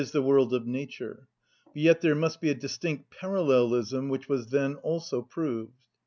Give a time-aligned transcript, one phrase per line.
[0.11, 1.27] _,the world of nature,
[1.65, 5.77] but yet there must be a distinct parallelism, which was then also proved.